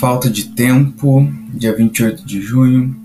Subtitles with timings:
[0.00, 2.96] falta de tempo, dia 28 de junho.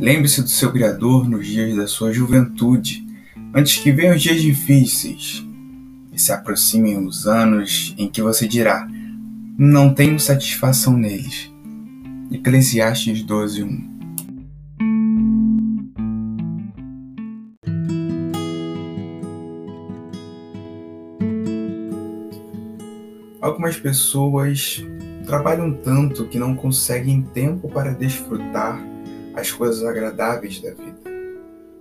[0.00, 3.06] Lembre-se do seu Criador nos dias da sua juventude,
[3.54, 5.46] antes que venham os dias difíceis
[6.12, 8.88] e se aproximem os anos em que você dirá:
[9.56, 11.48] Não tenho satisfação neles.
[12.32, 13.96] Eclesiastes 12, 1.
[23.40, 24.84] Algumas pessoas
[25.26, 28.80] trabalham tanto que não conseguem tempo para desfrutar
[29.34, 30.96] as coisas agradáveis da vida.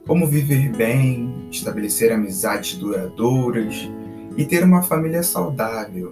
[0.05, 3.89] Como viver bem, estabelecer amizades duradouras
[4.35, 6.11] e ter uma família saudável.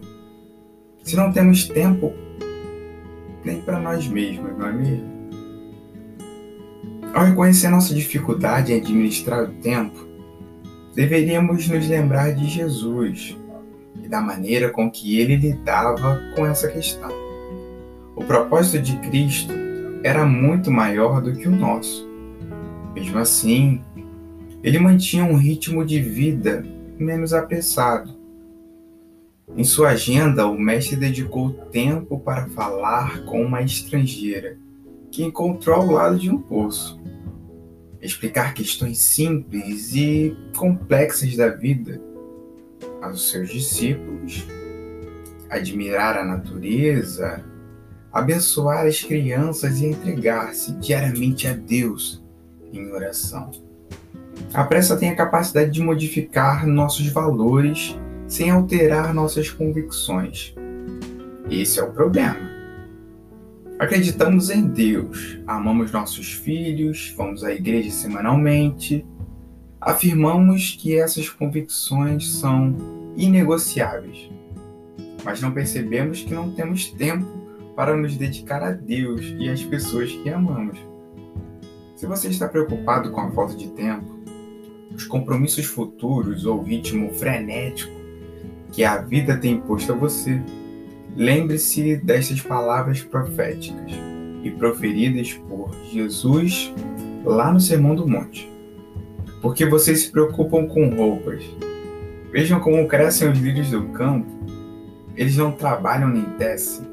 [1.04, 2.14] Se não temos tempo
[3.44, 5.14] nem para nós mesmos, não é mesmo?
[7.14, 10.08] Ao reconhecer nossa dificuldade em administrar o tempo,
[10.96, 13.38] deveríamos nos lembrar de Jesus
[14.02, 17.23] e da maneira com que ele lidava com essa questão.
[18.16, 19.52] O propósito de Cristo
[20.04, 22.08] era muito maior do que o nosso.
[22.94, 23.82] Mesmo assim,
[24.62, 26.64] ele mantinha um ritmo de vida
[27.00, 28.16] menos apressado.
[29.56, 34.58] Em sua agenda, o mestre dedicou tempo para falar com uma estrangeira
[35.12, 37.02] que encontrou ao lado de um poço.
[38.00, 42.00] Explicar questões simples e complexas da vida
[43.02, 44.46] aos seus discípulos,
[45.50, 47.44] admirar a natureza,
[48.14, 52.24] abençoar as crianças e entregar-se diariamente a Deus
[52.72, 53.50] em oração.
[54.54, 57.98] A pressa tem a capacidade de modificar nossos valores
[58.28, 60.54] sem alterar nossas convicções.
[61.50, 62.54] Esse é o problema.
[63.80, 69.06] Acreditamos em Deus, amamos nossos filhos, vamos à igreja semanalmente,
[69.82, 72.76] afirmamos que essas convicções são
[73.18, 74.30] inegociáveis,
[75.26, 77.43] mas não percebemos que não temos tempo
[77.76, 80.78] para nos dedicar a Deus e às pessoas que amamos.
[81.96, 84.20] Se você está preocupado com a falta de tempo,
[84.96, 87.94] os compromissos futuros ou o ritmo frenético
[88.72, 90.42] que a vida tem imposto a você,
[91.16, 93.92] lembre-se destas palavras proféticas
[94.44, 96.74] e proferidas por Jesus
[97.24, 98.52] lá no Sermão do Monte.
[99.42, 101.44] Porque vocês se preocupam com roupas.
[102.32, 104.28] Vejam como crescem os lírios do campo.
[105.16, 106.86] Eles não trabalham nem tecem.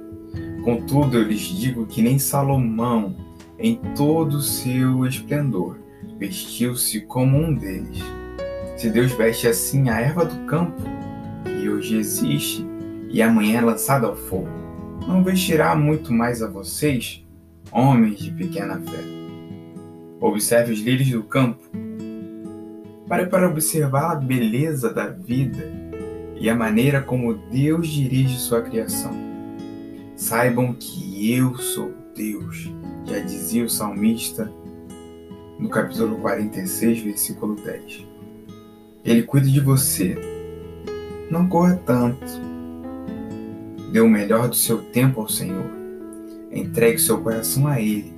[0.64, 3.16] Contudo, eu lhes digo que nem Salomão,
[3.58, 5.78] em todo o seu esplendor,
[6.18, 7.98] vestiu-se como um deles.
[8.76, 10.82] Se Deus veste assim a erva do campo,
[11.44, 12.66] que hoje existe
[13.10, 14.48] e amanhã é lançada ao fogo,
[15.06, 17.24] não vestirá muito mais a vocês,
[17.72, 19.20] homens de pequena fé.
[20.20, 21.62] Observe os lírios do campo.
[23.08, 25.72] Pare para observar a beleza da vida
[26.38, 29.29] e a maneira como Deus dirige sua criação.
[30.20, 32.70] Saibam que eu sou Deus,
[33.06, 34.52] já dizia o salmista
[35.58, 38.06] no capítulo 46, versículo 10.
[39.02, 40.14] Ele cuida de você.
[41.30, 42.26] Não corra tanto.
[43.90, 45.70] Dê o melhor do seu tempo ao Senhor.
[46.52, 48.12] Entregue seu coração a Ele.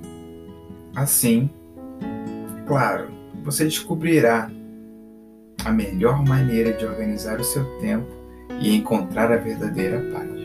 [0.93, 1.49] Assim,
[2.67, 3.11] claro,
[3.45, 4.51] você descobrirá
[5.63, 8.11] a melhor maneira de organizar o seu tempo
[8.59, 10.42] e encontrar a verdadeira paz.